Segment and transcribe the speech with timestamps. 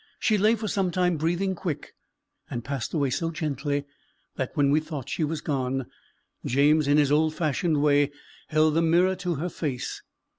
[0.19, 1.93] She lay for some time breathing quick,
[2.49, 3.85] and passed away so gently,
[4.35, 5.85] that when we thought she was gone,
[6.43, 8.09] James, in his old fashioned way,
[8.47, 10.01] held the mirror to her face.